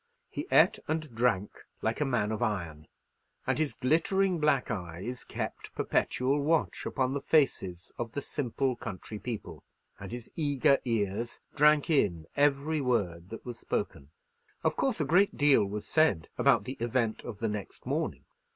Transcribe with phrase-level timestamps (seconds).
[0.31, 1.51] He ate and drank
[1.83, 2.87] like a man of iron;
[3.45, 9.19] and his glittering black eyes kept perpetual watch upon the faces of the simple country
[9.19, 9.61] people,
[9.99, 14.09] and his eager ears drank in every word that was spoken.
[14.63, 18.25] Of course a great deal was said about the event of the next morning.